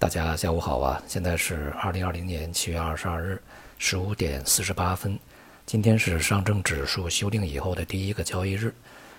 [0.00, 1.02] 大家下午好啊！
[1.06, 3.38] 现在是二零二零年七月二十二日
[3.76, 5.18] 十五点四十八分。
[5.66, 8.74] 今天是上证指数修订以后的第一个交易日，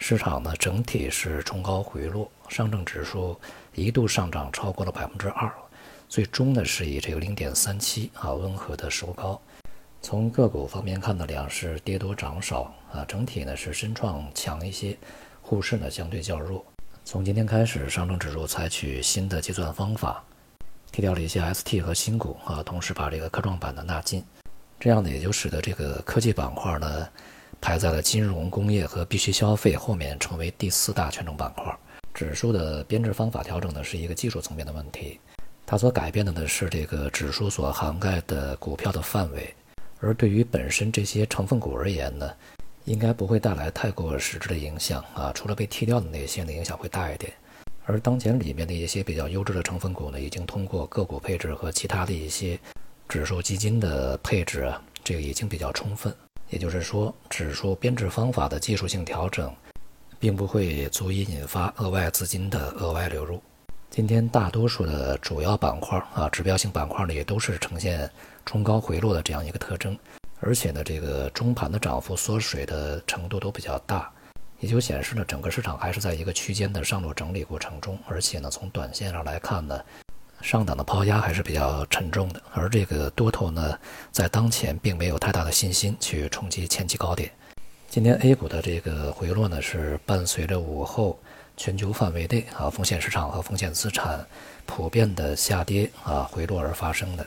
[0.00, 3.38] 市场呢整体是冲高回落，上证指数
[3.72, 5.48] 一度上涨超过了百分之二，
[6.08, 9.40] 最终呢是以这个零点三七啊温和的收高。
[10.02, 14.98] 从个股方面看呢，两市跌多涨少啊，整体呢是深创强一些，
[15.40, 16.64] 沪市呢相对较弱。
[17.04, 20.20] 从今天开始，上证指数采取新的计算方法。
[20.94, 24.24] 剔掉了一些 ST 和新股啊，同时把这个科创板的纳进，
[24.78, 27.08] 这样呢也就使得这个科技板块呢
[27.60, 31.76] 排在了金融、工业和必需消费后面，成为第四大权重板块。
[32.14, 35.18] 指数的编制方法调整呢是一个技术层面的问题，
[35.66, 39.52] 它所改变的呢是这个指数所涵盖的股票的范围，
[39.98, 42.30] 而对于本身这些成分股而言呢，
[42.84, 47.32] 应该不会带来太过实质的影响啊，除了被剔掉的那些呢影响会大一点。
[47.86, 52.58] 而当前里面的一些比较优质的成分股呢，已经通过个股配置和其他的一些
[53.08, 56.14] 指数基金的配置啊，这个已经比较充分。
[56.48, 59.54] 也就是说，指数编制方法的技术性调整，
[60.18, 63.42] 并不会足以引发额外资金的额外流入。
[63.90, 68.10] 今天大多数的主要板块啊，指标性板块呢，也都是呈现
[68.46, 69.98] 冲高回落的这样一个特征，
[70.40, 74.10] 而且呢，这个中盘的涨幅缩水的程度都比较大。
[74.64, 79.78] 也就显示呢，整个市场还是在一个区间的上落整理过程中，而且呢，从短线上来看呢，
[80.40, 82.40] 上档的抛压还是比较沉重的。
[82.54, 83.78] 而这个多头呢，
[84.10, 87.30] 在当前并没有太大的信心去冲击前期高点。
[87.90, 91.20] 今天 A 股的这个回落呢，是伴随着午后
[91.58, 94.26] 全球范围内啊风险市场和风险资产
[94.64, 97.26] 普遍的下跌啊回落而发生的。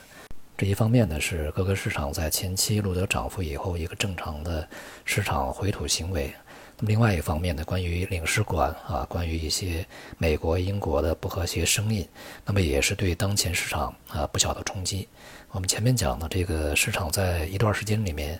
[0.57, 4.67] 这一方面呢，是各个市场在前期录得涨幅以后一个正常的
[5.05, 6.33] 市场回吐行为。
[6.79, 9.83] 那么另外一方面呢，关于领事馆啊，关于一些
[10.19, 12.07] 美国、英国的不和谐声音，
[12.45, 15.07] 那么也是对当前市场啊不小的冲击。
[15.49, 18.39] 我们前面讲的这个市场在一段时间里面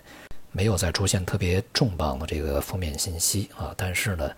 [0.52, 4.30] 没有再出现特别重磅的这个负面信息啊，但是呢，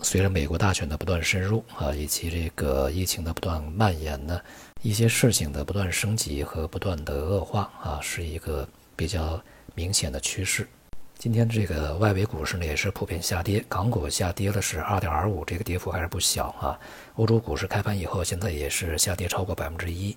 [0.00, 4.40] 随着美国大选的不断深入啊，以及这个疫情的不断蔓延呢，
[4.80, 9.38] 一些事情的不断升级和不断的恶化啊，是一个比较
[9.74, 10.66] 明显的趋势。
[11.22, 16.76] 今天这个外围股市呢也是普遍下跌，港股下跌了是二点二五，这个跌幅还是不小啊。
[17.14, 20.16] 欧洲股市开盘以后，现在也是下跌超过百分之一，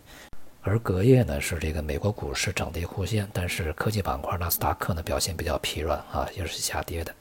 [0.63, 7.13] 而隔夜呢是这个美国股市涨跌互现，但是科技板块纳斯达克呢表现比较疲软啊，也是下跌的。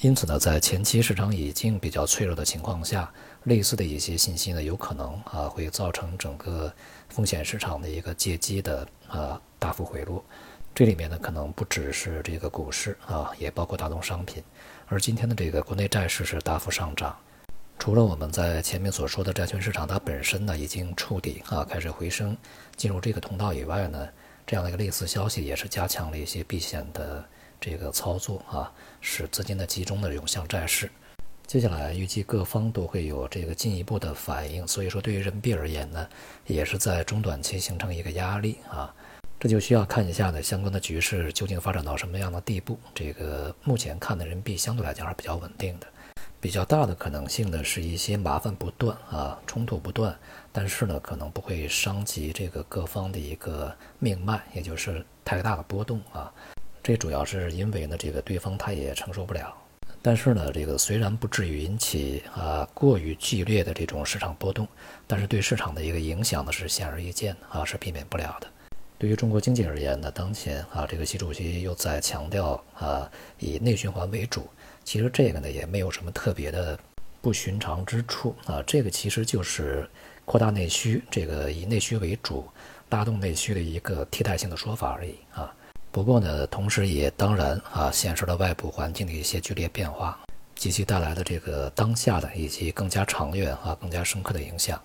[0.00, 6.72] 因此呢，在前期市场已经比较脆弱的情况下，类似的一些信息呢有可能啊会造成整个
[7.10, 10.24] 风险市场的一个借机的啊大幅回落。
[10.76, 14.44] 这里面呢，可能不只是这个股市啊，也包括大宗商品。
[14.88, 17.16] 而今天的这个国内债市是大幅上涨，
[17.78, 22.36] 除了我们在前面所说的债券市场它本身呢已经触底啊，开始回升，
[22.76, 24.06] 进入这个通道以外呢，
[24.46, 27.24] 这样的一个类似消息也是加强了一些避险的
[27.58, 28.70] 这个操作啊，
[29.00, 30.90] 使资金的集中的涌向债市。
[31.46, 36.06] 接下来预计各方都会有这个进一步的反应，所以说对于人民币而言呢，
[36.44, 38.94] 也是在中短期形成一个压力啊。
[39.38, 42.78] 这就需要看一下呢，相关的局势究竟发展到什么样的地步。
[42.94, 45.86] 这个目前看的人民币相对来讲是比较稳定的，
[46.40, 50.18] 比较大的可能性呢是一些麻烦不断啊，冲突不断，
[50.52, 56.32] 但是呢可能不会伤及这个各方的一个命脉，也就是太大的波动啊。
[56.82, 59.54] 这主要是因为呢这个对方他也承受不了，
[60.00, 64.66] 但是呢这个虽然不至于引起啊过于剧烈的这种市场波动，
[65.06, 68.48] 但是对市场的一个影响呢是显而易见的啊，是避免不了的。
[68.98, 74.48] 对于中国经济而言呢，当前啊，这个习主席又在强调啊，以内循环为主。
[74.84, 76.78] 其实这个呢，也没有什么特别的
[77.20, 78.62] 不寻常之处啊。
[78.66, 79.86] 这个其实就是
[80.24, 82.48] 扩大内需，这个以内需为主，
[82.88, 85.54] 拉动内需的一个替代性的说法而已啊。
[85.92, 90.18] 不过呢，同时也当然啊，显示了外部环境的一些剧烈变化
[90.54, 94.80] 及其带来的这个当下的以及更加长远啊、更加深刻的影响。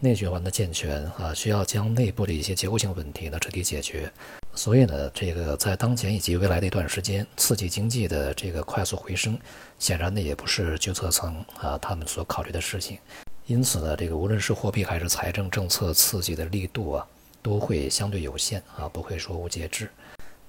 [0.00, 4.10] 内循环的健全啊，需要将内部的一些结构性问题呢彻底解决。
[4.54, 9.38] 所以呢，这个在当前以及未来的一段时间，刺激经济的这个快速回升，
[9.78, 12.98] 显然呢也不是决策层啊他们所考虑的事情。
[13.46, 17.06] 因此呢，这个无论是货币还是财政政策刺激的力度啊，
[17.42, 19.88] 都会相对有限啊，不会说无节制。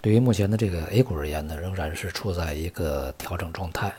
[0.02, 3.94] 对于目前的这个 A 股而言呢，仍然是处在一个调整状态。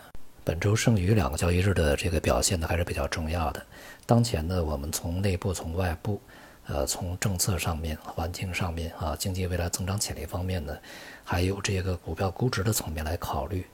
[0.50, 3.64] 本周剩余两个交易日的这个表现呢，还是比较重要的。
[4.05, 6.20] 当前呢，我们从内部、从外部，
[6.67, 10.76] 呃，从政策上面、环境上面啊，经济未来增长潜力方面呢，
[11.23, 13.64] 还有这个股票估值的层面来考虑，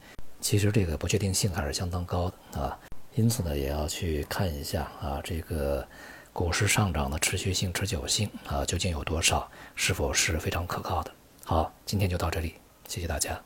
[0.42, 2.78] 其实这个不确定性还是相当高的啊。
[3.14, 5.82] 因此呢，也要去看一下啊，这个
[6.30, 9.50] 股市上涨的持续性、持久性啊，究竟有多少？
[9.74, 11.10] 是否是非常可靠的？
[11.42, 12.56] 好，今天就到这里，
[12.86, 13.40] 谢谢大家。